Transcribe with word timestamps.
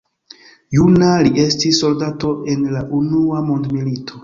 Juna, 0.77 1.09
li 1.27 1.33
estis 1.43 1.83
soldato 1.85 2.33
en 2.55 2.67
la 2.73 2.83
Unua 3.03 3.45
Mondmilito. 3.53 4.19